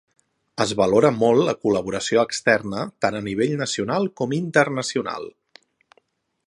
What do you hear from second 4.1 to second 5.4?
com internacional.